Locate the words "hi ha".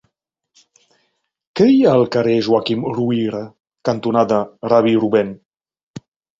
1.73-1.91